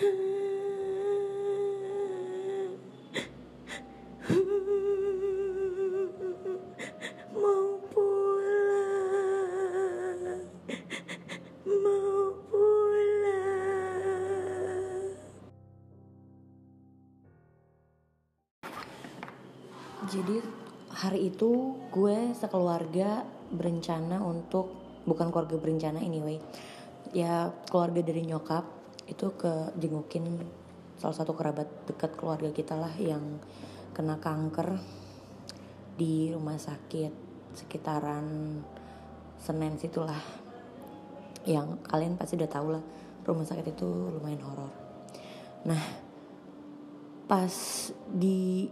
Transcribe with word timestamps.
jadi 0.00 0.08
hari 20.96 21.28
itu 21.28 21.76
gue 21.92 22.32
sekeluarga 22.32 23.28
berencana 23.52 24.24
untuk 24.24 24.72
bukan 25.04 25.28
keluarga 25.28 25.60
berencana 25.60 26.00
anyway 26.00 26.40
ya 27.12 27.52
keluarga 27.68 28.00
dari 28.00 28.24
nyokap 28.24 28.79
itu 29.10 29.34
ke 29.34 29.74
jengukin 29.74 30.38
salah 31.02 31.16
satu 31.18 31.34
kerabat 31.34 31.66
dekat 31.90 32.14
keluarga 32.14 32.54
kita 32.54 32.78
lah 32.78 32.94
yang 32.94 33.42
kena 33.90 34.22
kanker 34.22 34.78
di 35.98 36.30
rumah 36.30 36.56
sakit 36.56 37.10
sekitaran 37.58 38.60
Senen 39.40 39.80
situlah 39.80 40.20
yang 41.48 41.80
kalian 41.82 42.14
pasti 42.14 42.36
udah 42.38 42.50
tahu 42.52 42.68
lah 42.76 42.84
rumah 43.24 43.44
sakit 43.48 43.72
itu 43.72 43.88
lumayan 44.12 44.44
horor. 44.44 44.72
Nah 45.64 45.82
pas 47.24 47.52
di 48.10 48.68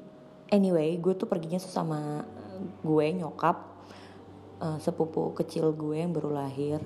anyway 0.52 1.00
gue 1.00 1.14
tuh 1.16 1.28
perginya 1.28 1.56
sama 1.60 2.24
gue 2.82 3.06
nyokap 3.16 3.56
uh, 4.60 4.78
sepupu 4.82 5.32
kecil 5.32 5.72
gue 5.72 6.02
yang 6.02 6.12
baru 6.12 6.30
lahir 6.34 6.82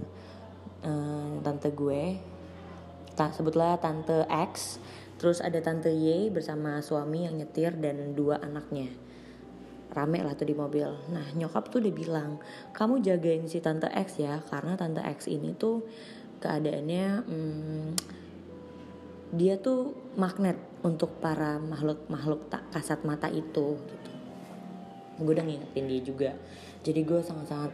uh, 0.85 1.41
tante 1.41 1.73
gue 1.73 2.21
sebutlah 3.31 3.79
tante 3.79 4.27
X 4.27 4.83
terus 5.23 5.39
ada 5.39 5.63
tante 5.63 5.95
Y 5.95 6.35
bersama 6.35 6.83
suami 6.83 7.31
yang 7.31 7.39
nyetir 7.39 7.79
dan 7.79 8.19
dua 8.19 8.43
anaknya 8.43 8.91
rame 9.93 10.25
lah 10.25 10.33
tuh 10.33 10.49
di 10.49 10.57
mobil. 10.57 10.89
Nah 11.13 11.37
nyokap 11.37 11.69
tuh 11.69 11.85
udah 11.85 11.93
bilang, 11.93 12.41
kamu 12.73 13.05
jagain 13.05 13.45
si 13.45 13.61
tante 13.61 13.93
X 13.93 14.25
ya, 14.25 14.41
karena 14.49 14.73
tante 14.73 15.05
X 15.05 15.29
ini 15.29 15.53
tuh 15.53 15.85
keadaannya 16.41 17.07
hmm, 17.29 17.89
dia 19.37 19.61
tuh 19.61 19.93
magnet 20.17 20.57
untuk 20.81 21.21
para 21.21 21.61
makhluk 21.61 22.09
makhluk 22.09 22.49
tak 22.49 22.65
kasat 22.73 23.05
mata 23.05 23.29
itu 23.29 23.77
gitu. 23.77 24.11
Gue 25.21 25.37
udah 25.37 25.45
ngingetin 25.45 25.85
dia 25.85 26.01
juga, 26.01 26.31
jadi 26.81 27.01
gue 27.05 27.21
sangat-sangat 27.21 27.73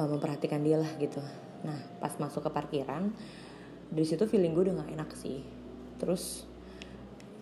uh, 0.00 0.08
memperhatikan 0.08 0.64
dia 0.64 0.80
lah 0.80 0.88
gitu. 0.96 1.20
Nah 1.68 1.76
pas 2.00 2.16
masuk 2.16 2.48
ke 2.48 2.50
parkiran, 2.50 3.12
dari 3.90 4.06
situ 4.06 4.26
feeling 4.26 4.52
gue 4.52 4.70
udah 4.70 4.82
gak 4.82 4.92
enak 4.92 5.10
sih. 5.14 5.40
Terus 5.96 6.44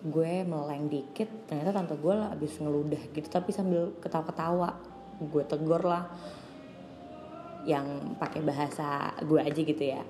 gue 0.05 0.45
meleng 0.45 0.85
dikit 0.85 1.49
ternyata 1.49 1.73
tante 1.73 1.97
gue 1.97 2.13
lah 2.13 2.29
abis 2.29 2.61
ngeludah 2.61 3.01
gitu 3.13 3.27
tapi 3.27 3.49
sambil 3.49 3.93
ketawa-ketawa. 3.99 4.77
Gue 5.19 5.43
tegor 5.47 5.81
lah 5.81 6.05
yang 7.65 8.15
pakai 8.21 8.45
bahasa 8.45 9.13
gue 9.25 9.41
aja 9.41 9.61
gitu 9.61 9.83
ya. 9.83 10.01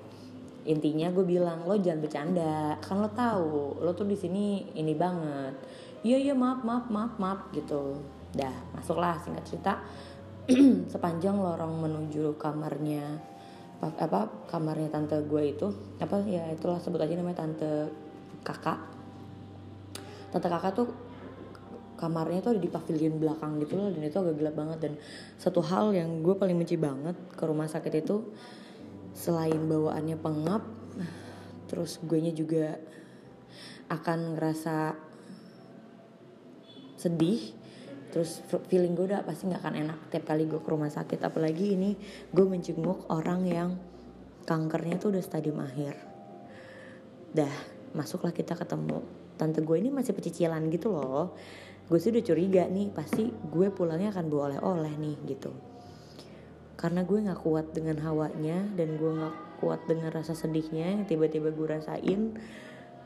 Intinya 0.66 1.08
gue 1.14 1.24
bilang 1.24 1.64
lo 1.64 1.78
jangan 1.78 2.02
bercanda 2.04 2.76
kan 2.82 3.00
lo 3.00 3.08
tahu 3.14 3.80
lo 3.80 3.96
tuh 3.96 4.04
di 4.04 4.18
sini 4.18 4.76
ini 4.76 4.92
banget. 4.92 5.54
Iya 6.04 6.30
iya 6.30 6.34
maaf 6.36 6.62
maaf 6.62 6.92
maaf 6.92 7.16
maaf 7.16 7.40
gitu. 7.56 7.96
Dah 8.36 8.52
masuklah 8.76 9.16
singkat 9.24 9.44
cerita. 9.48 9.80
Sepanjang 10.92 11.40
lorong 11.40 11.82
menuju 11.82 12.38
kamarnya 12.38 13.35
apa 13.76 14.48
kamarnya 14.48 14.88
tante 14.88 15.20
gue 15.28 15.42
itu 15.52 15.68
apa 16.00 16.24
ya 16.24 16.48
itulah 16.48 16.80
sebut 16.80 17.00
aja 17.00 17.12
namanya 17.12 17.44
tante 17.44 17.92
kakak. 18.40 18.80
Tante 20.32 20.48
kakak 20.48 20.72
tuh 20.72 20.88
kamarnya 21.96 22.44
tuh 22.44 22.56
ada 22.56 22.60
di 22.60 22.68
pavilion 22.68 23.16
belakang 23.16 23.56
gitu 23.60 23.80
loh 23.80 23.88
dan 23.92 24.02
itu 24.04 24.16
agak 24.16 24.34
gelap 24.40 24.54
banget. 24.56 24.78
Dan 24.88 24.92
satu 25.36 25.60
hal 25.60 25.92
yang 25.92 26.24
gue 26.24 26.34
paling 26.36 26.56
benci 26.56 26.80
banget 26.80 27.16
ke 27.36 27.44
rumah 27.44 27.68
sakit 27.68 27.92
itu 28.00 28.32
selain 29.16 29.60
bawaannya 29.64 30.16
pengap 30.20 30.62
terus 31.66 31.98
gue 32.04 32.20
nya 32.20 32.30
juga 32.30 32.78
akan 33.88 34.36
ngerasa 34.36 34.94
sedih 36.96 37.54
terus 38.16 38.40
feeling 38.72 38.96
gue 38.96 39.12
udah 39.12 39.28
pasti 39.28 39.44
nggak 39.44 39.60
akan 39.60 39.74
enak 39.76 39.98
tiap 40.08 40.24
kali 40.32 40.48
gue 40.48 40.56
ke 40.56 40.68
rumah 40.72 40.88
sakit. 40.88 41.20
Apalagi 41.20 41.76
ini 41.76 41.92
gue 42.32 42.48
menjenguk 42.48 43.12
orang 43.12 43.44
yang 43.44 43.76
kankernya 44.48 44.96
tuh 44.96 45.12
udah 45.12 45.20
stadium 45.20 45.60
akhir. 45.60 46.00
Dah 47.36 47.52
masuklah 47.92 48.32
kita 48.32 48.56
ketemu. 48.56 49.04
Tante 49.36 49.60
gue 49.60 49.76
ini 49.76 49.92
masih 49.92 50.16
pecicilan 50.16 50.64
gitu 50.72 50.96
loh. 50.96 51.36
Gue 51.92 52.00
sih 52.00 52.08
udah 52.08 52.24
curiga 52.24 52.64
nih 52.64 52.88
pasti 52.88 53.28
gue 53.28 53.68
pulangnya 53.68 54.16
akan 54.16 54.32
bawa 54.32 54.42
oleh-oleh 54.48 54.96
nih 54.96 55.16
gitu. 55.36 55.52
Karena 56.80 57.04
gue 57.04 57.20
nggak 57.20 57.44
kuat 57.44 57.76
dengan 57.76 58.00
hawanya 58.00 58.64
dan 58.80 58.96
gue 58.96 59.12
nggak 59.12 59.60
kuat 59.60 59.84
dengan 59.84 60.08
rasa 60.08 60.32
sedihnya 60.32 60.88
yang 60.88 61.04
tiba-tiba 61.04 61.52
gue 61.52 61.68
rasain 61.68 62.32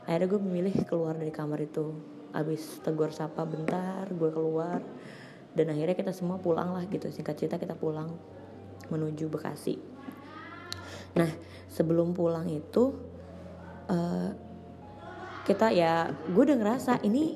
akhirnya 0.07 0.27
gue 0.27 0.39
memilih 0.39 0.75
keluar 0.87 1.19
dari 1.19 1.35
kamar 1.35 1.59
itu 1.67 1.93
abis 2.31 2.81
tegur 2.83 3.11
sapa 3.11 3.43
bentar 3.47 4.07
gue 4.11 4.29
keluar. 4.31 4.79
Dan 5.51 5.67
akhirnya 5.67 5.99
kita 5.99 6.15
semua 6.15 6.39
pulang 6.39 6.71
lah 6.71 6.87
gitu 6.87 7.11
singkat 7.11 7.35
cerita 7.35 7.59
kita 7.59 7.75
pulang 7.75 8.15
menuju 8.87 9.27
Bekasi. 9.27 9.75
Nah 11.19 11.27
sebelum 11.67 12.15
pulang 12.15 12.47
itu 12.47 12.95
uh, 13.91 14.31
kita 15.43 15.75
ya 15.75 16.07
gue 16.11 16.43
udah 16.47 16.55
ngerasa 16.55 17.03
ini 17.03 17.35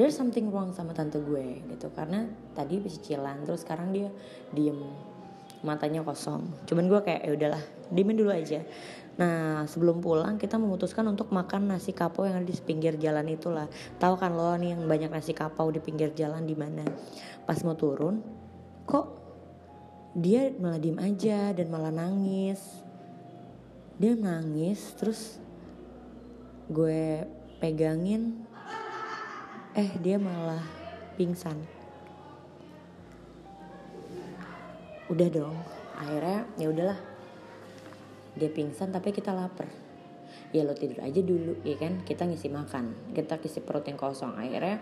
there's 0.00 0.16
something 0.16 0.48
wrong 0.48 0.72
sama 0.72 0.96
tante 0.96 1.20
gue 1.20 1.60
gitu. 1.76 1.92
Karena 1.92 2.24
tadi 2.56 2.80
cicilan 2.80 3.44
terus 3.44 3.68
sekarang 3.68 3.92
dia 3.92 4.08
diem 4.56 4.80
matanya 5.60 6.00
kosong. 6.00 6.48
Cuman 6.64 6.88
gue 6.88 7.00
kayak 7.04 7.22
ya 7.24 7.30
udahlah 7.36 7.62
diemin 7.92 8.16
dulu 8.16 8.32
aja. 8.32 8.64
Nah 9.20 9.68
sebelum 9.68 10.00
pulang 10.00 10.40
kita 10.40 10.56
memutuskan 10.56 11.04
untuk 11.08 11.28
makan 11.28 11.68
nasi 11.68 11.92
kapau 11.92 12.24
yang 12.24 12.40
ada 12.40 12.48
di 12.48 12.56
pinggir 12.56 12.96
jalan 12.96 13.28
itulah. 13.28 13.68
Tahu 14.00 14.14
kan 14.16 14.32
lo 14.32 14.56
nih 14.56 14.76
yang 14.76 14.88
banyak 14.88 15.12
nasi 15.12 15.36
kapau 15.36 15.68
di 15.68 15.82
pinggir 15.82 16.16
jalan 16.16 16.46
di 16.48 16.56
mana? 16.56 16.84
Pas 17.44 17.60
mau 17.66 17.76
turun 17.76 18.24
kok 18.88 19.06
dia 20.16 20.50
malah 20.58 20.80
diem 20.80 20.98
aja 20.98 21.52
dan 21.52 21.66
malah 21.68 21.92
nangis. 21.92 22.60
Dia 24.00 24.16
nangis 24.16 24.80
terus 24.96 25.36
gue 26.70 27.28
pegangin 27.60 28.40
eh 29.76 29.90
dia 30.00 30.16
malah 30.16 30.62
pingsan 31.18 31.79
udah 35.10 35.28
dong. 35.28 35.56
Akhirnya 35.98 36.46
ya 36.56 36.66
udahlah. 36.70 36.98
Dia 38.38 38.48
pingsan 38.48 38.94
tapi 38.94 39.10
kita 39.10 39.34
lapar. 39.34 39.66
Ya 40.54 40.62
lo 40.66 40.74
tidur 40.74 41.02
aja 41.02 41.18
dulu 41.18 41.58
ya 41.66 41.74
kan? 41.76 42.06
Kita 42.06 42.24
ngisi 42.26 42.46
makan. 42.46 43.14
Kita 43.14 43.42
ngisi 43.42 43.60
perut 43.66 43.82
yang 43.90 43.98
kosong. 43.98 44.38
Akhirnya 44.38 44.78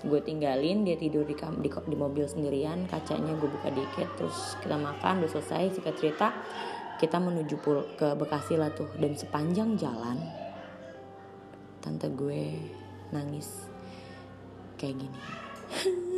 gue 0.00 0.20
tinggalin 0.24 0.84
dia 0.84 0.96
tidur 0.96 1.24
di, 1.24 1.32
di, 1.34 1.68
di 1.72 1.96
mobil 1.96 2.28
sendirian. 2.28 2.84
Kacanya 2.84 3.32
gue 3.40 3.48
buka 3.48 3.72
dikit 3.72 4.08
terus 4.20 4.60
kita 4.60 4.76
makan 4.76 5.24
udah 5.24 5.30
selesai 5.32 5.80
singkat 5.80 5.96
cerita. 5.96 6.28
Kita 7.00 7.16
menuju 7.16 7.56
pul 7.64 7.96
ke 7.96 8.12
Bekasi 8.12 8.60
lah 8.60 8.68
tuh. 8.76 8.92
Dan 9.00 9.16
sepanjang 9.16 9.80
jalan 9.80 10.20
tante 11.80 12.12
gue 12.12 12.60
nangis. 13.16 13.48
Kayak 14.76 15.04
gini 15.04 15.20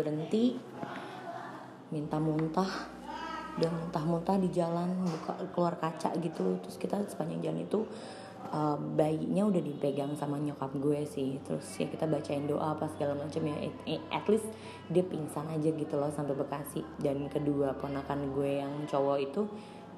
berhenti 0.00 0.56
minta 1.92 2.16
muntah 2.16 3.00
dia 3.58 3.68
muntah-muntah 3.68 4.40
di 4.40 4.48
jalan 4.54 5.04
buka 5.04 5.34
keluar 5.52 5.74
kaca 5.76 6.14
gitu. 6.22 6.56
Terus 6.62 6.76
kita 6.78 7.02
sepanjang 7.04 7.50
jalan 7.50 7.60
itu 7.66 7.80
uh, 8.54 8.78
bayinya 8.78 9.50
udah 9.50 9.60
dipegang 9.60 10.14
sama 10.14 10.38
nyokap 10.38 10.70
gue 10.78 11.02
sih. 11.04 11.36
Terus 11.42 11.66
ya 11.76 11.90
kita 11.90 12.06
bacain 12.06 12.46
doa 12.46 12.78
apa 12.78 12.86
segala 12.94 13.18
macam 13.18 13.42
ya. 13.44 13.56
At 14.14 14.24
least 14.30 14.48
dia 14.88 15.02
pingsan 15.02 15.50
aja 15.50 15.68
gitu 15.68 15.94
loh 15.98 16.08
sampai 16.14 16.38
Bekasi. 16.38 16.80
Dan 16.96 17.26
kedua 17.26 17.74
ponakan 17.74 18.32
gue 18.32 18.62
yang 18.62 18.72
cowok 18.86 19.18
itu 19.20 19.42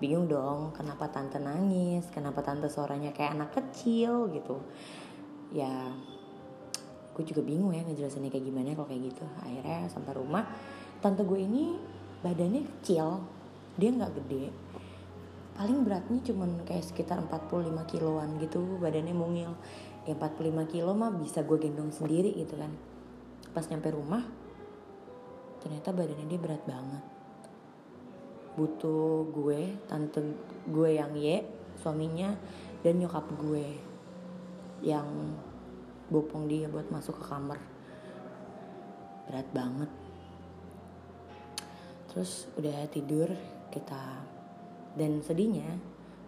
bingung 0.03 0.27
dong 0.27 0.75
kenapa 0.75 1.15
tante 1.15 1.39
nangis 1.39 2.11
kenapa 2.11 2.43
tante 2.43 2.67
suaranya 2.67 3.15
kayak 3.15 3.39
anak 3.39 3.51
kecil 3.55 4.33
gitu. 4.33 4.59
Ya 5.53 5.93
gue 7.13 7.25
juga 7.29 7.45
bingung 7.45 7.77
ya 7.77 7.85
ngejelasinnya 7.85 8.33
kayak 8.33 8.47
gimana 8.49 8.73
kalau 8.73 8.89
kayak 8.89 9.13
gitu. 9.13 9.25
Akhirnya 9.45 9.89
sampai 9.93 10.13
rumah 10.17 10.45
tante 11.05 11.23
gue 11.29 11.41
ini 11.41 11.77
badannya 12.25 12.63
kecil 12.65 13.21
dia 13.77 13.91
nggak 13.93 14.13
gede. 14.23 14.49
Paling 15.53 15.85
beratnya 15.85 16.19
cuman 16.25 16.65
kayak 16.65 16.85
sekitar 16.89 17.21
45 17.29 17.93
kiloan 17.93 18.41
gitu 18.41 18.81
badannya 18.81 19.13
mungil. 19.13 19.53
Ya 20.09 20.17
45 20.19 20.73
kilo 20.73 20.97
mah 20.97 21.13
bisa 21.15 21.45
gue 21.45 21.59
gendong 21.61 21.93
sendiri 21.93 22.33
gitu 22.33 22.57
kan. 22.57 22.73
Pas 23.53 23.69
nyampe 23.69 23.93
rumah 23.93 24.25
ternyata 25.61 25.93
badannya 25.93 26.27
dia 26.27 26.41
berat 26.41 26.65
banget. 26.65 27.05
Butuh 28.57 29.29
gue 29.31 29.77
tante 29.87 30.21
gue 30.69 30.91
yang 30.97 31.13
ye 31.15 31.45
suaminya 31.77 32.35
dan 32.81 32.99
nyokap 32.99 33.29
gue 33.37 33.67
yang 34.83 35.07
bopong 36.13 36.45
dia 36.45 36.69
buat 36.69 36.93
masuk 36.93 37.17
ke 37.17 37.25
kamar. 37.25 37.57
Berat 39.25 39.49
banget. 39.57 39.89
Terus 42.13 42.53
udah 42.61 42.85
tidur 42.93 43.33
kita 43.73 44.21
dan 44.93 45.25
sedihnya 45.25 45.81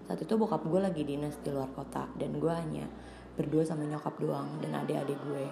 saat 0.08 0.20
itu 0.20 0.36
bokap 0.36 0.64
gue 0.64 0.80
lagi 0.80 1.04
dinas 1.04 1.36
di 1.44 1.52
luar 1.52 1.68
kota 1.76 2.08
dan 2.16 2.36
gue 2.36 2.52
hanya 2.52 2.88
berdua 3.36 3.64
sama 3.64 3.84
nyokap 3.84 4.16
doang 4.16 4.48
dan 4.64 4.80
adik-adik 4.80 5.16
gue. 5.28 5.44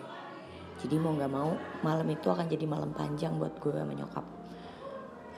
Jadi 0.80 0.96
mau 0.96 1.12
nggak 1.12 1.32
mau 1.32 1.52
malam 1.84 2.08
itu 2.08 2.28
akan 2.32 2.48
jadi 2.48 2.64
malam 2.64 2.96
panjang 2.96 3.36
buat 3.36 3.56
gue 3.60 3.72
sama 3.76 3.92
nyokap. 3.92 4.24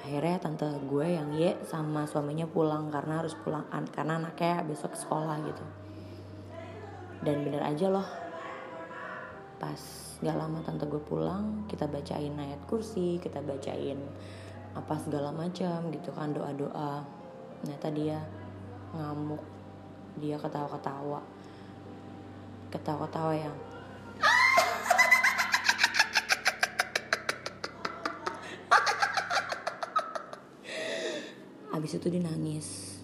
Akhirnya 0.06 0.36
tante 0.38 0.66
gue 0.86 1.06
yang 1.10 1.30
ye 1.34 1.58
sama 1.66 2.06
suaminya 2.06 2.46
pulang 2.46 2.90
karena 2.90 3.22
harus 3.24 3.34
pulang 3.38 3.66
karena 3.90 4.18
anaknya 4.22 4.62
besok 4.62 4.94
sekolah 4.94 5.42
gitu. 5.42 5.64
Dan 7.24 7.42
bener 7.46 7.64
aja 7.64 7.90
loh 7.90 8.23
pas 9.58 9.80
gak 10.22 10.36
lama 10.36 10.62
tante 10.62 10.86
gue 10.86 11.02
pulang 11.02 11.68
kita 11.70 11.86
bacain 11.90 12.32
ayat 12.34 12.60
kursi 12.66 13.18
kita 13.22 13.42
bacain 13.44 13.98
apa 14.74 14.94
segala 14.98 15.30
macam 15.30 15.90
gitu 15.94 16.10
kan 16.10 16.34
doa 16.34 16.50
doa 16.50 17.06
ternyata 17.62 17.88
dia 17.94 18.18
ngamuk. 18.94 19.42
Dia 20.14 20.38
ketawa 20.38 20.70
ketawa 20.70 21.20
ketawa 22.70 23.06
ketawa 23.06 23.34
yang 23.34 23.56
Abis 31.74 31.98
itu 31.98 32.06
dia 32.06 32.22
nangis. 32.22 33.02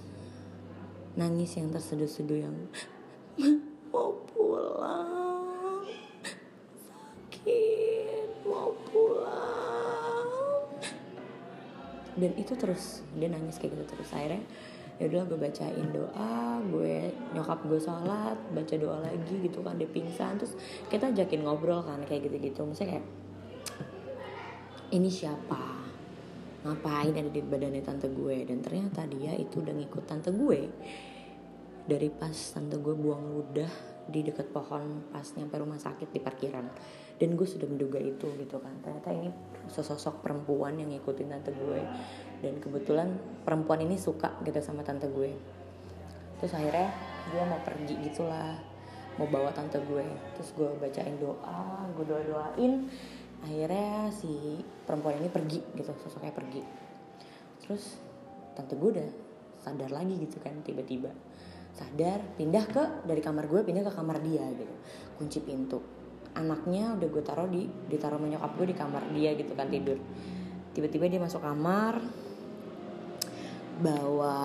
Nangis 1.19 1.59
yang 1.59 1.75
terseduh-seduh 1.75 2.39
yang 2.39 2.55
Mau 3.91 4.15
pulang 4.31 5.20
Dan 12.21 12.37
itu 12.37 12.53
terus 12.55 13.01
Dia 13.17 13.33
nangis 13.33 13.57
kayak 13.57 13.73
gitu 13.75 13.97
terus. 13.97 14.13
Akhirnya 14.13 14.45
ya 15.01 15.09
udah 15.09 15.33
gue 15.33 15.39
bacain 15.41 15.89
doa 15.97 16.61
gue 16.61 17.09
nyokap 17.33 17.65
gue 17.65 17.81
sholat 17.81 18.37
baca 18.53 18.75
doa 18.77 19.01
lagi 19.01 19.49
gitu 19.49 19.65
kan 19.65 19.81
dia 19.81 19.89
pingsan. 19.89 20.37
Terus 20.37 20.53
kita 20.93 21.09
ajakin 21.09 21.41
ngobrol 21.49 21.81
kan 21.81 22.05
kayak 22.05 22.29
gitu 22.29 22.37
gitu 22.37 22.61
misalnya 22.69 23.01
kayak 23.01 23.07
ini 24.93 25.09
siapa? 25.09 25.81
Ngapain 26.61 27.17
ada 27.17 27.31
di 27.33 27.41
badannya 27.41 27.81
tante 27.81 28.13
gue? 28.13 28.45
Dan 28.45 28.61
ternyata 28.61 29.09
dia 29.09 29.33
itu 29.33 29.65
udah 29.65 29.73
ngikut 29.73 30.05
tante 30.05 30.29
gue. 30.29 30.61
Dari 31.89 32.09
pas 32.13 32.37
tante 32.37 32.77
gue 32.77 32.93
buang 32.93 33.25
ludah 33.33 33.73
di 34.11 34.21
dekat 34.27 34.51
pohon 34.51 35.07
pas 35.15 35.25
nyampe 35.39 35.55
rumah 35.57 35.79
sakit 35.79 36.11
di 36.11 36.19
parkiran 36.19 36.67
dan 37.21 37.37
gue 37.37 37.45
sudah 37.45 37.69
menduga 37.69 38.01
itu 38.01 38.33
gitu 38.41 38.57
kan. 38.57 38.73
Ternyata 38.81 39.13
ini 39.13 39.29
sesosok 39.69 40.25
perempuan 40.25 40.81
yang 40.81 40.89
ngikutin 40.89 41.29
tante 41.29 41.53
gue. 41.53 41.81
Dan 42.41 42.57
kebetulan 42.57 43.13
perempuan 43.45 43.85
ini 43.85 44.01
suka 44.01 44.41
gitu 44.41 44.57
sama 44.65 44.81
tante 44.81 45.05
gue. 45.13 45.37
Terus 46.41 46.57
akhirnya 46.57 46.89
gue 47.29 47.43
mau 47.45 47.61
pergi 47.61 47.95
gitulah 48.09 48.57
mau 49.21 49.29
bawa 49.29 49.53
tante 49.53 49.77
gue. 49.85 50.09
Terus 50.41 50.51
gue 50.57 50.69
bacain 50.81 51.21
doa 51.21 51.85
gue 51.93 52.05
doa 52.09 52.25
doain 52.25 52.89
akhirnya 53.41 54.13
si 54.13 54.61
perempuan 54.85 55.21
ini 55.21 55.29
pergi 55.29 55.61
gitu 55.77 55.93
sosoknya 56.01 56.33
pergi. 56.33 56.65
Terus 57.61 58.01
tante 58.57 58.81
gue 58.81 58.91
udah 58.97 59.09
sadar 59.61 59.93
lagi 59.93 60.17
gitu 60.17 60.41
kan 60.41 60.57
tiba-tiba. 60.65 61.13
Sadar 61.77 62.25
pindah 62.41 62.65
ke 62.65 63.05
dari 63.05 63.21
kamar 63.21 63.45
gue 63.45 63.61
pindah 63.61 63.85
ke 63.85 63.93
kamar 63.93 64.25
dia 64.25 64.49
gitu. 64.57 64.75
Kunci 65.21 65.45
pintu 65.45 66.00
anaknya 66.35 66.95
udah 66.95 67.09
gue 67.11 67.23
taruh 67.27 67.49
di 67.51 67.67
ditaruh 67.91 68.21
menyokap 68.21 68.55
gue 68.55 68.71
di 68.71 68.77
kamar 68.77 69.03
dia 69.15 69.35
gitu 69.35 69.53
kan 69.59 69.67
tidur. 69.67 69.99
Tiba-tiba 70.71 71.11
dia 71.11 71.21
masuk 71.21 71.43
kamar 71.43 71.99
bawa 73.81 74.37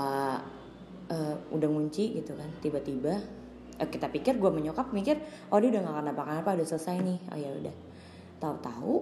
uh, 1.11 1.35
udah 1.51 1.69
ngunci 1.69 2.23
gitu 2.23 2.31
kan 2.39 2.47
tiba-tiba 2.63 3.19
uh, 3.77 3.89
kita 3.91 4.07
pikir 4.07 4.39
gue 4.39 4.47
menyokap 4.47 4.95
mikir 4.95 5.19
oh 5.51 5.59
dia 5.59 5.75
udah 5.75 5.81
gak 5.83 6.15
apa-apa 6.15 6.57
udah 6.57 6.67
selesai 6.67 6.97
nih. 7.03 7.19
Oh 7.29 7.37
ya 7.37 7.49
udah. 7.53 7.75
Tahu-tahu 8.41 8.93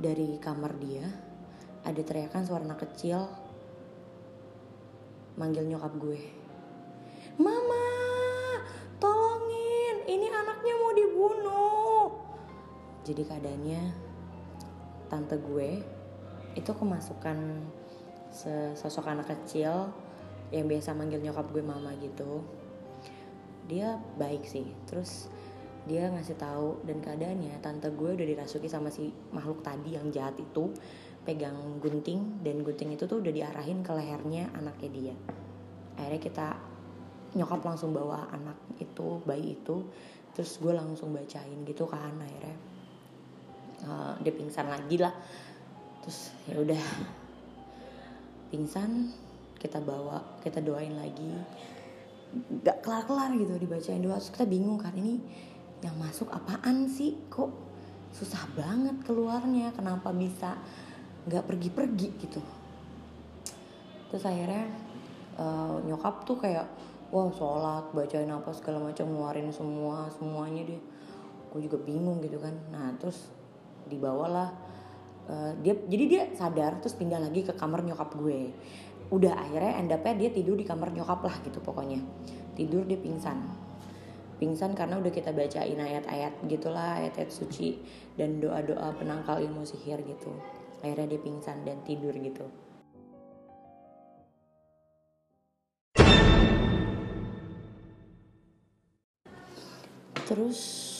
dari 0.00 0.40
kamar 0.40 0.72
dia 0.80 1.06
ada 1.82 2.00
teriakan 2.00 2.42
suara 2.46 2.62
anak 2.62 2.86
kecil 2.88 3.26
manggil 5.36 5.64
nyokap 5.64 5.92
gue. 5.96 6.20
Mama, 7.40 7.84
Jadi 13.02 13.22
keadaannya 13.26 13.82
tante 15.10 15.36
gue 15.42 15.82
itu 16.54 16.70
kemasukan 16.70 17.38
sosok 18.76 19.12
anak 19.12 19.28
kecil 19.28 19.92
yang 20.52 20.68
biasa 20.68 20.92
manggil 20.92 21.20
nyokap 21.20 21.48
gue 21.50 21.64
mama 21.64 21.92
gitu. 21.98 22.44
Dia 23.66 23.98
baik 24.16 24.46
sih. 24.46 24.68
Terus 24.86 25.26
dia 25.82 26.06
ngasih 26.14 26.38
tahu 26.38 26.78
dan 26.86 27.02
keadaannya 27.02 27.58
tante 27.58 27.90
gue 27.90 28.14
udah 28.14 28.26
dirasuki 28.26 28.70
sama 28.70 28.86
si 28.86 29.10
makhluk 29.34 29.66
tadi 29.66 29.98
yang 29.98 30.14
jahat 30.14 30.38
itu 30.38 30.70
pegang 31.26 31.58
gunting 31.82 32.42
dan 32.42 32.62
gunting 32.62 32.94
itu 32.94 33.06
tuh 33.06 33.18
udah 33.18 33.34
diarahin 33.34 33.82
ke 33.82 33.90
lehernya 33.90 34.46
anaknya 34.54 34.90
dia 34.90 35.14
akhirnya 35.98 36.22
kita 36.22 36.46
nyokap 37.34 37.60
langsung 37.66 37.90
bawa 37.90 38.30
anak 38.30 38.58
itu 38.78 39.22
bayi 39.26 39.58
itu 39.58 39.86
terus 40.34 40.58
gue 40.62 40.70
langsung 40.70 41.10
bacain 41.10 41.66
gitu 41.66 41.86
kan 41.90 42.14
akhirnya 42.14 42.56
uh, 43.86 44.14
dia 44.22 44.32
pingsan 44.34 44.66
lagi 44.70 44.96
lah. 44.98 45.14
Terus 46.02 46.18
ya 46.50 46.56
udah. 46.58 46.84
Pingsan 48.52 49.08
kita 49.56 49.80
bawa 49.80 50.40
kita 50.42 50.60
doain 50.60 50.98
lagi. 50.98 51.30
Gak 52.64 52.84
kelar 52.84 53.04
kelar 53.06 53.30
gitu 53.36 53.54
dibacain 53.56 54.02
doa. 54.02 54.18
Terus 54.18 54.32
kita 54.34 54.46
bingung 54.48 54.80
kan 54.80 54.92
ini 54.96 55.20
yang 55.82 55.96
masuk 55.98 56.28
apaan 56.30 56.88
sih? 56.88 57.16
Kok 57.30 57.50
susah 58.12 58.44
banget 58.54 59.00
keluarnya? 59.06 59.72
Kenapa 59.72 60.12
bisa 60.12 60.56
nggak 61.28 61.44
pergi-pergi 61.46 62.08
gitu? 62.18 62.42
Terus 64.12 64.24
akhirnya 64.28 64.68
uh, 65.40 65.80
nyokap 65.86 66.28
tuh 66.28 66.36
kayak 66.36 66.68
wah 67.12 67.28
sholat 67.32 67.92
bacain 67.92 68.28
apa 68.28 68.50
segala 68.56 68.88
macam 68.88 69.04
ngeluarin 69.08 69.52
semua 69.52 70.08
semuanya 70.12 70.64
dia 70.64 70.80
gue 71.52 71.60
juga 71.68 71.78
bingung 71.80 72.20
gitu 72.24 72.40
kan. 72.40 72.52
Nah 72.72 72.96
terus 72.96 73.28
dibawalah 73.92 74.48
uh, 75.28 75.52
dia 75.60 75.76
jadi 75.86 76.04
dia 76.08 76.22
sadar 76.32 76.80
terus 76.80 76.96
pindah 76.96 77.20
lagi 77.20 77.44
ke 77.44 77.52
kamar 77.52 77.84
nyokap 77.84 78.16
gue. 78.16 78.50
Udah 79.12 79.36
akhirnya 79.36 79.76
endapnya 79.76 80.14
dia 80.16 80.30
tidur 80.32 80.56
di 80.56 80.64
kamar 80.64 80.88
nyokap 80.88 81.20
lah 81.20 81.36
gitu 81.44 81.60
pokoknya. 81.60 82.00
Tidur 82.56 82.88
dia 82.88 82.96
pingsan. 82.96 83.44
Pingsan 84.40 84.74
karena 84.74 84.98
udah 84.98 85.12
kita 85.12 85.30
bacain 85.30 85.78
ayat-ayat 85.78 86.42
gitulah 86.48 86.98
ayat-ayat 86.98 87.30
suci 87.30 87.78
dan 88.18 88.42
doa-doa 88.42 88.90
penangkal 88.96 89.38
ilmu 89.38 89.62
sihir 89.62 90.00
gitu. 90.02 90.32
Akhirnya 90.82 91.14
dia 91.14 91.20
pingsan 91.22 91.62
dan 91.62 91.78
tidur 91.86 92.16
gitu. 92.16 92.48
Terus 100.26 100.91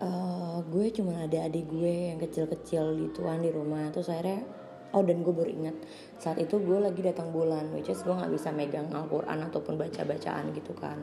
uh, 0.00 0.58
gue 0.66 0.86
cuma 0.90 1.24
ada 1.24 1.46
adik 1.46 1.68
gue 1.68 2.12
yang 2.12 2.18
kecil-kecil 2.18 2.96
gituan 3.08 3.44
di 3.44 3.52
rumah. 3.52 3.92
Terus 3.92 4.08
akhirnya 4.10 4.42
oh 4.90 5.06
dan 5.06 5.22
gue 5.22 5.30
baru 5.30 5.46
ingat 5.46 5.76
saat 6.18 6.42
itu 6.42 6.58
gue 6.58 6.74
lagi 6.82 6.98
datang 6.98 7.30
bulan 7.30 7.70
which 7.70 7.86
is 7.86 8.02
gue 8.02 8.10
nggak 8.10 8.34
bisa 8.34 8.50
megang 8.50 8.90
Al-Quran 8.90 9.38
ataupun 9.46 9.78
baca 9.78 10.02
bacaan 10.02 10.50
gitu 10.56 10.72
kan. 10.74 10.98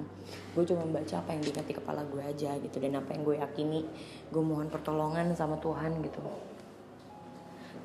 Gue 0.51 0.67
cuma 0.67 0.83
baca 0.89 1.15
apa 1.23 1.29
yang 1.37 1.41
diingat 1.45 1.65
di 1.65 1.75
kepala 1.77 2.03
gue 2.03 2.21
aja 2.21 2.51
gitu 2.59 2.77
dan 2.83 2.99
apa 2.99 3.15
yang 3.15 3.23
gue 3.23 3.35
yakini. 3.39 3.81
Gue 4.33 4.43
mohon 4.43 4.67
pertolongan 4.67 5.31
sama 5.37 5.55
Tuhan 5.63 6.03
gitu. 6.03 6.19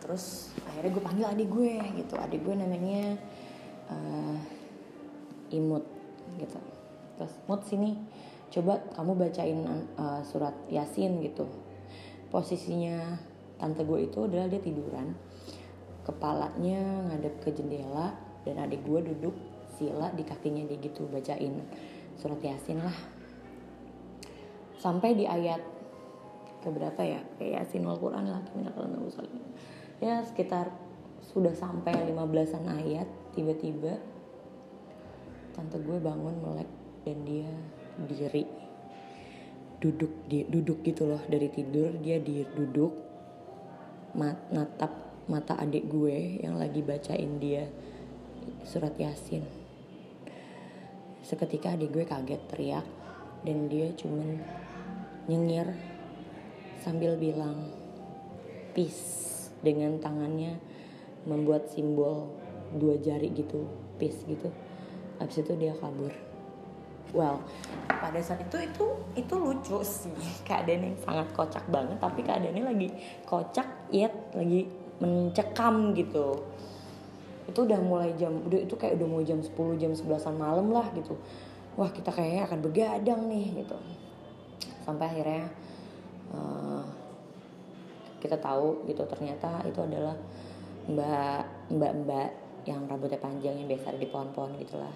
Terus 0.03 0.51
akhirnya 0.67 0.91
gue 0.91 1.03
panggil 1.05 1.27
adik 1.31 1.49
gue 1.49 1.75
gitu. 2.03 2.15
Adik 2.19 2.41
gue 2.43 2.55
namanya 2.59 3.15
uh, 3.93 4.37
Imut 5.55 5.87
gitu. 6.41 6.59
Terus 7.21 7.35
Mut 7.47 7.63
sini 7.69 7.95
coba 8.53 8.77
kamu 8.93 9.17
bacain 9.17 9.65
uh, 9.97 10.21
surat 10.21 10.53
yasin 10.69 11.25
gitu. 11.25 11.49
Posisinya 12.29 13.17
tante 13.57 13.83
gue 13.83 14.05
itu 14.05 14.29
adalah 14.29 14.47
dia 14.53 14.61
tiduran. 14.61 15.17
Kepalanya 16.05 17.09
ngadep 17.09 17.41
ke 17.41 17.51
jendela 17.57 18.13
dan 18.45 18.61
adik 18.61 18.85
gue 18.85 19.01
duduk 19.01 19.35
sila 19.81 20.13
di 20.13 20.23
kakinya 20.23 20.69
dia 20.69 20.77
gitu 20.77 21.09
bacain 21.09 21.65
surat 22.21 22.41
yasin 22.45 22.85
lah. 22.85 22.99
Sampai 24.77 25.17
di 25.17 25.25
ayat 25.25 25.65
keberapa 26.61 27.01
ya? 27.01 27.25
Kayak 27.41 27.65
yasin 27.65 27.89
al 27.89 27.97
quran 27.97 28.29
lah 28.29 28.43
ya 30.03 30.19
sekitar 30.27 30.67
sudah 31.23 31.55
sampai 31.55 31.95
15an 32.11 32.67
ayat 32.75 33.07
tiba-tiba 33.39 34.03
tante 35.55 35.79
gue 35.79 35.99
bangun 36.03 36.35
melek 36.43 36.67
dan 37.07 37.19
dia 37.23 37.51
diri. 37.97 38.45
Duduk 39.83 40.31
dia 40.31 40.47
duduk 40.47 40.87
gitu 40.87 41.11
loh 41.11 41.23
dari 41.27 41.51
tidur 41.51 41.91
dia 41.99 42.23
di 42.23 42.47
duduk 42.55 42.95
mat, 44.15 44.39
natap 44.55 44.95
mata 45.27 45.59
adik 45.59 45.91
gue 45.91 46.39
yang 46.43 46.55
lagi 46.55 46.87
bacain 46.87 47.43
dia 47.43 47.67
surat 48.63 48.95
yasin. 48.95 49.43
Seketika 51.23 51.75
adik 51.75 51.91
gue 51.91 52.05
kaget 52.07 52.43
teriak 52.47 52.87
dan 53.43 53.67
dia 53.67 53.91
cuman 53.99 54.39
nyengir 55.27 55.75
sambil 56.83 57.19
bilang 57.19 57.71
peace 58.75 59.51
dengan 59.63 59.99
tangannya 59.99 60.59
membuat 61.27 61.71
simbol 61.71 62.31
dua 62.75 62.99
jari 62.99 63.31
gitu 63.35 63.67
peace 63.99 64.23
gitu. 64.27 64.51
Habis 65.19 65.43
itu 65.43 65.55
dia 65.59 65.75
kabur 65.75 66.32
well 67.13 67.45
pada 67.87 68.19
saat 68.19 68.43
itu 68.43 68.57
itu 68.59 68.87
itu 69.15 69.35
lucu 69.37 69.79
sih. 69.85 70.13
Keadaan 70.49 70.93
yang 70.93 70.97
sangat 70.99 71.29
kocak 71.37 71.65
banget 71.69 71.97
tapi 72.01 72.25
keadaannya 72.25 72.65
lagi 72.65 72.89
kocak 73.29 73.69
yet 73.93 74.13
lagi 74.35 74.67
mencekam 74.99 75.93
gitu. 75.95 76.41
Itu 77.47 77.69
udah 77.69 77.81
mulai 77.85 78.17
jam 78.17 78.43
udah 78.49 78.61
itu 78.65 78.75
kayak 78.75 78.99
udah 78.99 79.07
mau 79.07 79.23
jam 79.23 79.39
10 79.39 79.53
jam 79.81 79.93
11an 79.93 80.35
malam 80.35 80.73
lah 80.73 80.89
gitu. 80.97 81.15
Wah 81.77 81.89
kita 81.93 82.11
kayaknya 82.13 82.49
akan 82.49 82.59
begadang 82.65 83.21
nih 83.29 83.47
gitu. 83.63 83.77
Sampai 84.83 85.07
akhirnya 85.13 85.47
uh, 86.33 86.85
kita 88.19 88.39
tahu 88.39 88.87
gitu 88.89 89.03
ternyata 89.07 89.63
itu 89.67 89.79
adalah 89.83 90.15
mbak 90.91 91.71
mbak 91.71 91.93
mbak 92.03 92.31
yang 92.63 92.87
rambutnya 92.87 93.19
panjang 93.19 93.59
yang 93.59 93.67
biasa 93.67 93.95
di 93.99 94.07
pohon-pohon 94.11 94.59
gitulah. 94.59 94.95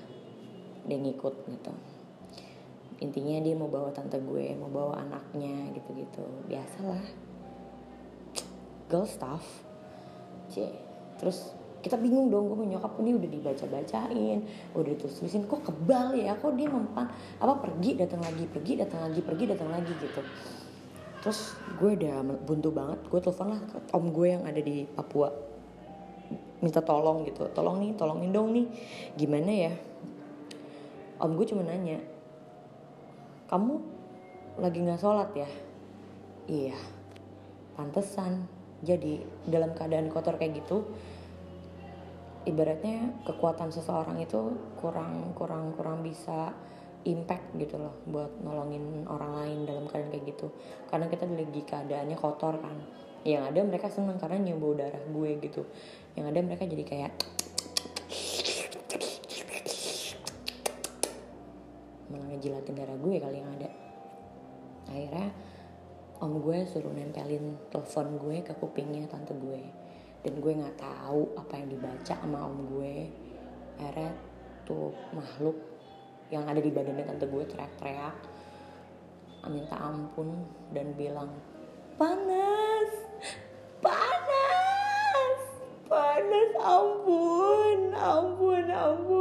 Dia 0.86 0.98
ngikut 1.02 1.34
gitu 1.50 1.95
intinya 2.96 3.36
dia 3.44 3.52
mau 3.52 3.68
bawa 3.68 3.92
tante 3.92 4.16
gue 4.16 4.56
mau 4.56 4.72
bawa 4.72 5.04
anaknya 5.04 5.68
gitu-gitu. 5.76 6.24
Biasalah. 6.48 7.04
Girl 8.88 9.04
stuff. 9.04 9.44
C 10.48 10.70
terus 11.16 11.50
kita 11.82 11.96
bingung 11.96 12.28
dong 12.32 12.50
gue 12.50 12.66
nyokap 12.66 12.98
ini 12.98 13.14
udah 13.14 13.30
dibaca-bacain 13.30 14.38
udah 14.72 14.90
ditulis-tulisin. 14.96 15.44
Kok 15.44 15.60
kebal 15.70 16.16
ya? 16.16 16.34
Kok 16.40 16.56
dia 16.56 16.68
mempan 16.72 17.10
apa 17.36 17.54
pergi 17.60 18.00
datang 18.00 18.24
lagi 18.24 18.44
pergi 18.48 18.72
datang 18.80 19.00
lagi 19.04 19.20
pergi 19.20 19.44
datang 19.44 19.68
lagi 19.68 19.92
gitu. 20.00 20.20
Terus 21.20 21.58
gue 21.76 21.90
udah 22.00 22.24
buntu 22.42 22.72
banget. 22.72 23.00
Gue 23.12 23.20
telepon 23.20 23.48
lah 23.52 23.60
ke 23.60 23.76
om 23.92 24.04
gue 24.08 24.26
yang 24.32 24.42
ada 24.48 24.60
di 24.62 24.88
Papua. 24.88 25.28
Minta 26.64 26.80
tolong 26.80 27.28
gitu. 27.28 27.44
Tolong 27.52 27.76
nih 27.84 27.92
tolongin 27.92 28.30
dong 28.32 28.56
nih. 28.56 28.66
Gimana 29.18 29.52
ya? 29.52 29.72
Om 31.20 31.32
gue 31.36 31.46
cuma 31.48 31.60
nanya 31.62 32.15
kamu 33.46 33.72
lagi 34.58 34.78
nggak 34.82 35.00
sholat 35.00 35.30
ya? 35.36 35.50
Iya. 36.46 36.78
Pantesan 37.76 38.46
jadi 38.82 39.22
dalam 39.48 39.72
keadaan 39.72 40.12
kotor 40.12 40.36
kayak 40.36 40.62
gitu 40.64 40.84
ibaratnya 42.46 43.10
kekuatan 43.26 43.74
seseorang 43.74 44.22
itu 44.22 44.54
kurang 44.78 45.34
kurang 45.34 45.74
kurang 45.74 46.06
bisa 46.06 46.54
impact 47.06 47.54
gitu 47.58 47.78
loh 47.78 47.94
buat 48.06 48.30
nolongin 48.42 49.06
orang 49.06 49.42
lain 49.42 49.58
dalam 49.66 49.84
keadaan 49.90 50.10
kayak 50.14 50.26
gitu. 50.34 50.50
Karena 50.90 51.06
kita 51.10 51.26
lagi 51.26 51.62
keadaannya 51.62 52.16
kotor 52.18 52.58
kan. 52.58 52.76
Yang 53.26 53.42
ada 53.50 53.60
mereka 53.66 53.90
seneng 53.90 54.18
karena 54.22 54.38
nyium 54.38 54.62
darah 54.78 55.02
gue 55.02 55.30
gitu. 55.42 55.66
Yang 56.14 56.26
ada 56.34 56.40
mereka 56.46 56.62
jadi 56.66 56.84
kayak 56.86 57.12
ngejilatin 62.36 62.76
darah 62.76 62.98
gue 63.00 63.16
kali 63.16 63.36
yang 63.40 63.50
ada. 63.56 63.70
Akhirnya 64.92 65.28
om 66.20 66.32
gue 66.40 66.58
suruh 66.68 66.92
nempelin 66.92 67.56
telepon 67.72 68.20
gue 68.20 68.36
ke 68.44 68.52
kupingnya 68.60 69.08
tante 69.08 69.32
gue. 69.32 69.62
Dan 70.20 70.38
gue 70.44 70.52
nggak 70.52 70.76
tahu 70.76 71.32
apa 71.40 71.52
yang 71.56 71.68
dibaca 71.72 72.14
sama 72.14 72.38
om 72.44 72.68
gue. 72.76 73.08
Akhirnya 73.80 74.12
tuh 74.68 74.92
makhluk 75.16 75.56
yang 76.28 76.44
ada 76.44 76.58
di 76.58 76.70
badannya 76.74 77.04
tante 77.06 77.26
gue 77.26 77.42
teriak-teriak 77.46 78.36
minta 79.46 79.78
ampun 79.78 80.42
dan 80.74 80.90
bilang 80.98 81.30
panas 81.94 82.90
panas 83.78 85.40
panas 85.86 86.52
ampun 86.58 87.94
ampun 87.94 88.66
ampun 88.66 89.15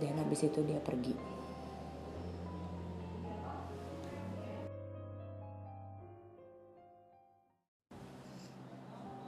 dan 0.00 0.16
habis 0.16 0.48
itu 0.48 0.64
dia 0.64 0.80
pergi. 0.80 1.12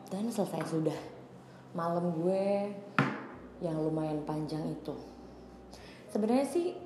Dan 0.08 0.28
selesai 0.28 0.68
sudah 0.68 1.00
malam 1.72 2.12
gue 2.12 2.68
yang 3.64 3.80
lumayan 3.80 4.20
panjang 4.28 4.60
itu. 4.68 4.92
Sebenarnya 6.12 6.44
sih 6.44 6.76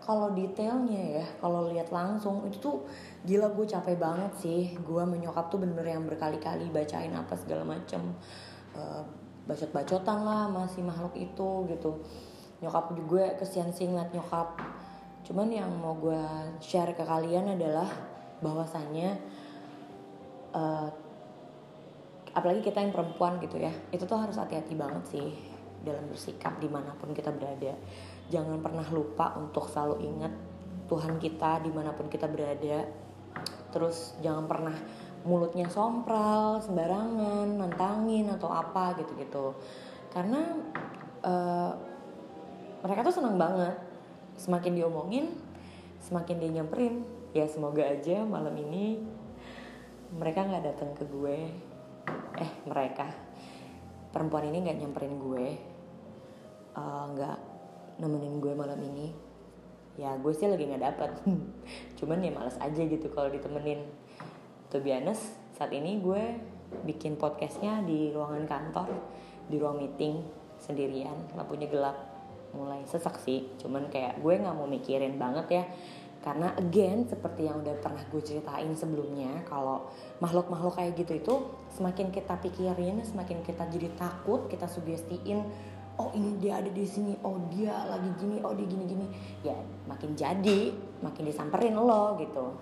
kalau 0.00 0.32
detailnya 0.32 1.20
ya 1.20 1.26
kalau 1.40 1.68
lihat 1.68 1.92
langsung 1.92 2.44
itu 2.48 2.60
tuh 2.60 2.76
gila 3.28 3.52
gue 3.52 3.68
capek 3.68 4.00
banget 4.00 4.32
sih. 4.40 4.62
Gue 4.80 5.04
menyokap 5.04 5.52
tuh 5.52 5.60
bener-bener 5.60 5.96
yang 5.96 6.08
berkali-kali 6.08 6.72
bacain 6.72 7.12
apa 7.12 7.36
segala 7.36 7.68
macem 7.68 8.00
uh, 8.72 9.04
bacot-bacotan 9.44 10.24
lah 10.24 10.48
masih 10.48 10.80
makhluk 10.80 11.12
itu 11.20 11.68
gitu 11.68 12.00
nyokap 12.64 12.96
juga 12.96 13.36
kesian 13.36 13.68
sih 13.76 13.84
ngeliat 13.84 14.08
nyokap. 14.16 14.56
Cuman 15.28 15.52
yang 15.52 15.68
mau 15.76 15.92
gue 16.00 16.20
share 16.64 16.96
ke 16.96 17.04
kalian 17.04 17.52
adalah 17.52 17.88
bahwasannya 18.40 19.20
uh, 20.56 20.88
apalagi 22.34 22.66
kita 22.66 22.82
yang 22.82 22.90
perempuan 22.90 23.38
gitu 23.38 23.62
ya 23.62 23.70
itu 23.94 24.04
tuh 24.04 24.18
harus 24.18 24.34
hati-hati 24.36 24.74
banget 24.74 25.04
sih 25.06 25.28
dalam 25.84 26.08
bersikap 26.08 26.56
di 26.58 26.66
mana 26.66 26.96
pun 26.96 27.12
kita 27.12 27.30
berada. 27.30 27.76
Jangan 28.32 28.58
pernah 28.64 28.88
lupa 28.88 29.36
untuk 29.36 29.68
selalu 29.68 30.00
ingat 30.00 30.32
Tuhan 30.88 31.20
kita 31.20 31.60
di 31.60 31.70
mana 31.70 31.92
pun 31.92 32.08
kita 32.08 32.24
berada. 32.24 32.88
Terus 33.68 34.16
jangan 34.24 34.48
pernah 34.48 34.76
mulutnya 35.24 35.68
sompral 35.68 36.60
sembarangan 36.60 37.60
nantangin 37.60 38.28
atau 38.32 38.48
apa 38.48 38.96
gitu-gitu. 38.96 39.56
Karena 40.08 40.40
uh, 41.24 41.72
mereka 42.84 43.00
tuh 43.00 43.16
senang 43.16 43.40
banget. 43.40 43.72
Semakin 44.36 44.76
diomongin 44.76 45.32
semakin 46.04 46.36
dia 46.36 46.60
nyamperin 46.60 47.00
ya 47.32 47.48
semoga 47.48 47.80
aja 47.80 48.28
malam 48.28 48.52
ini 48.60 49.00
mereka 50.12 50.44
nggak 50.44 50.64
datang 50.68 50.92
ke 50.92 51.08
gue. 51.08 51.48
Eh 52.36 52.50
mereka. 52.68 53.08
Perempuan 54.12 54.52
ini 54.52 54.68
nggak 54.68 54.78
nyamperin 54.84 55.16
gue 55.16 55.46
eh, 56.76 57.04
nggak 57.16 57.38
uh, 57.40 57.98
nemenin 58.04 58.36
gue 58.38 58.52
malam 58.52 58.78
ini. 58.78 59.16
Ya 59.96 60.12
gue 60.20 60.32
sih 60.36 60.44
lagi 60.44 60.68
nggak 60.68 60.84
dapat 60.84 61.10
cuman 61.98 62.20
ya 62.20 62.30
males 62.36 62.60
aja 62.60 62.82
gitu 62.84 63.08
kalau 63.08 63.32
ditemenin. 63.32 63.80
Tuh 64.68 64.84
biasa 64.84 65.16
saat 65.56 65.72
ini 65.72 66.04
gue 66.04 66.22
bikin 66.84 67.16
podcastnya 67.16 67.80
di 67.86 68.12
ruangan 68.12 68.44
kantor 68.44 68.90
di 69.46 69.56
ruang 69.56 69.78
meeting 69.78 70.20
sendirian 70.58 71.14
lampunya 71.38 71.70
gelap 71.70 72.13
mulai 72.54 72.86
sesak 72.86 73.18
sih. 73.20 73.50
Cuman 73.58 73.90
kayak 73.90 74.22
gue 74.22 74.34
nggak 74.38 74.54
mau 74.54 74.70
mikirin 74.70 75.18
banget 75.18 75.46
ya. 75.50 75.64
Karena 76.24 76.56
again 76.56 77.04
seperti 77.04 77.44
yang 77.44 77.60
udah 77.60 77.76
pernah 77.84 78.00
gue 78.08 78.22
ceritain 78.24 78.72
sebelumnya 78.72 79.44
kalau 79.44 79.92
makhluk-makhluk 80.24 80.80
kayak 80.80 80.96
gitu 80.96 81.20
itu 81.20 81.34
semakin 81.76 82.08
kita 82.08 82.40
pikirin 82.40 83.04
semakin 83.04 83.44
kita 83.44 83.68
jadi 83.68 83.92
takut 83.92 84.48
kita 84.48 84.64
sugestiin 84.64 85.44
oh 86.00 86.10
ini 86.16 86.40
dia 86.40 86.64
ada 86.64 86.72
di 86.72 86.88
sini 86.88 87.12
oh 87.20 87.36
dia 87.52 87.76
lagi 87.86 88.08
gini 88.16 88.40
oh 88.40 88.56
dia 88.56 88.64
gini 88.64 88.84
gini. 88.88 89.06
Ya 89.44 89.58
makin 89.84 90.16
jadi 90.16 90.72
makin 91.04 91.28
disamperin 91.28 91.76
lo 91.76 92.16
gitu. 92.16 92.56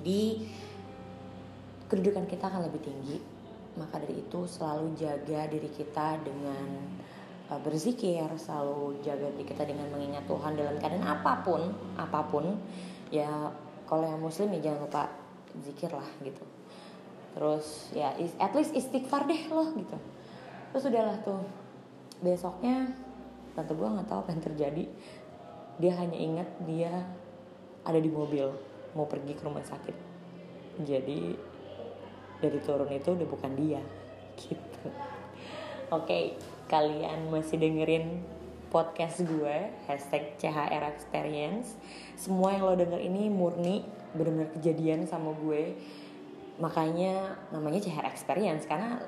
Jadi 0.00 0.48
kedudukan 1.92 2.24
kita 2.24 2.48
akan 2.48 2.72
lebih 2.72 2.80
tinggi. 2.80 3.20
Maka 3.76 4.00
dari 4.00 4.20
itu 4.20 4.48
selalu 4.48 4.96
jaga 4.96 5.48
diri 5.48 5.68
kita 5.68 6.20
dengan 6.24 6.88
uh, 7.50 7.60
berzikir 7.62 8.26
selalu 8.38 9.00
jaga 9.02 9.26
diri 9.34 9.46
kita 9.48 9.66
dengan 9.66 9.88
mengingat 9.90 10.28
Tuhan 10.28 10.54
dalam 10.54 10.76
keadaan 10.78 11.06
apa 11.06 11.42
pun 11.42 11.60
apa 11.98 12.20
pun 12.28 12.44
ya 13.10 13.50
kalau 13.88 14.04
yang 14.06 14.20
muslim 14.22 14.52
ya 14.56 14.70
jangan 14.70 14.80
lupa 14.86 15.02
zikir 15.60 15.90
lah 15.92 16.08
gitu. 16.22 16.44
Terus 17.32 17.92
ya 17.96 18.12
at 18.16 18.52
least 18.52 18.72
istighfar 18.76 19.24
deh 19.28 19.48
loh 19.52 19.72
gitu. 19.76 19.96
Terus 20.72 20.84
udahlah 20.88 21.18
tuh 21.20 21.42
besoknya 22.22 22.88
tante 23.52 23.72
gue 23.76 23.84
nggak 23.84 24.08
tahu 24.08 24.18
apa 24.24 24.30
yang 24.32 24.44
terjadi. 24.44 24.84
Dia 25.80 25.92
hanya 26.00 26.16
ingat 26.16 26.48
dia 26.64 26.92
ada 27.82 27.98
di 27.98 28.08
mobil 28.08 28.48
mau 28.96 29.08
pergi 29.08 29.32
ke 29.36 29.42
rumah 29.44 29.64
sakit. 29.64 29.96
Jadi 30.84 31.36
dari 32.40 32.58
turun 32.64 32.90
itu 32.90 33.12
udah 33.12 33.28
bukan 33.28 33.52
dia 33.54 33.82
gitu. 34.42 34.88
Oke. 35.92 36.08
okay, 36.08 36.24
kalian 36.66 37.30
masih 37.30 37.58
dengerin 37.58 38.22
podcast 38.72 39.20
gue 39.20 39.68
hashtag 39.84 40.32
CHR 40.40 40.84
Experience. 40.88 41.76
Semua 42.16 42.56
yang 42.56 42.64
lo 42.64 42.74
denger 42.74 43.00
ini 43.04 43.28
murni 43.28 43.84
benar-benar 44.16 44.48
kejadian 44.56 45.04
sama 45.04 45.36
gue. 45.36 45.76
Makanya 46.56 47.36
namanya 47.52 47.84
CHR 47.84 48.08
Experience 48.08 48.64
karena 48.64 49.04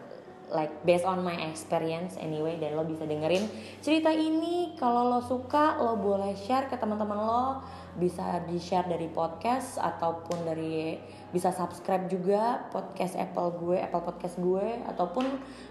like 0.52 0.84
based 0.84 1.08
on 1.08 1.24
my 1.24 1.32
experience 1.48 2.20
anyway 2.20 2.60
dan 2.60 2.76
lo 2.76 2.84
bisa 2.84 3.08
dengerin 3.08 3.48
cerita 3.80 4.12
ini. 4.12 4.76
Kalau 4.76 5.08
lo 5.08 5.20
suka 5.24 5.80
lo 5.80 5.96
boleh 5.96 6.36
share 6.36 6.68
ke 6.68 6.76
teman-teman 6.76 7.16
lo. 7.16 7.46
Bisa 7.94 8.42
di 8.42 8.58
share 8.58 8.90
dari 8.90 9.06
podcast 9.06 9.78
ataupun 9.78 10.42
dari 10.42 10.98
bisa 11.30 11.54
subscribe 11.54 12.10
juga 12.10 12.66
podcast 12.74 13.14
Apple 13.14 13.54
gue 13.56 13.78
Apple 13.78 14.04
podcast 14.04 14.36
gue. 14.36 14.82
Ataupun 14.84 15.24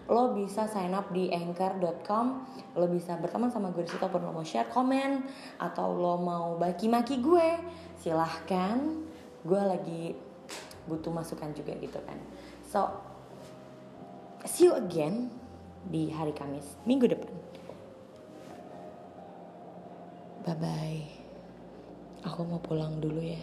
lo 0.10 0.34
bisa 0.34 0.66
sign 0.66 0.96
up 0.96 1.12
di 1.14 1.30
anchor.com 1.30 2.26
lo 2.80 2.86
bisa 2.90 3.20
berteman 3.20 3.54
sama 3.54 3.70
gue 3.76 3.86
di 3.86 3.92
situ 3.92 4.02
ataupun 4.02 4.26
lo 4.26 4.34
mau 4.34 4.48
share 4.48 4.72
komen 4.72 5.22
atau 5.62 5.94
lo 5.94 6.18
mau 6.18 6.56
bagi 6.58 6.90
maki 6.90 7.22
gue 7.22 7.48
silahkan. 8.00 8.80
Gue 9.44 9.60
lagi 9.60 10.16
butuh 10.88 11.12
masukan 11.12 11.52
juga 11.56 11.76
gitu 11.80 12.00
kan. 12.04 12.20
So 12.64 13.13
see 14.46 14.68
you 14.68 14.74
again 14.76 15.32
di 15.88 16.12
hari 16.12 16.32
Kamis 16.32 16.80
minggu 16.88 17.12
depan. 17.12 17.32
Bye 20.44 20.58
bye 20.60 21.24
aku 22.24 22.48
mau 22.48 22.60
pulang 22.64 23.04
dulu 23.04 23.20
ya 23.20 23.40